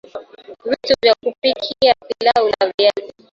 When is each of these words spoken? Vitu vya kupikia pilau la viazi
Vitu 0.65 0.93
vya 1.01 1.15
kupikia 1.15 1.95
pilau 2.07 2.47
la 2.59 2.73
viazi 2.77 3.13